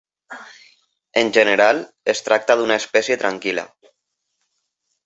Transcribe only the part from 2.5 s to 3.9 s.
d'una espècie tranquil·la.